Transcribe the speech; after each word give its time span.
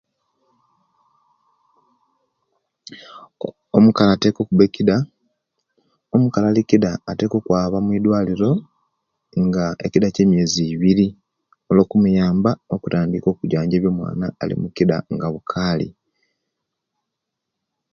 Omukali 3.77 4.09
ateeka 4.11 4.39
okuba 4.41 4.63
ekida, 4.69 4.95
omukali 6.15 6.45
ali 6.47 6.59
ekida 6.63 6.89
ateeka 7.11 7.35
okwaaba 7.37 7.75
omwidwaliro 7.79 8.51
nga 9.45 9.65
ekida 9.85 10.13
kye'myezi 10.15 10.61
iibiri 10.65 11.07
olwo'kumuyamba 11.69 12.51
okutandiila 12.73 13.27
okujanjabya 13.29 13.89
omwaana 13.91 14.27
ali 14.41 14.55
mukida 14.61 14.97
nga 15.13 15.27
wukaali. 15.33 15.87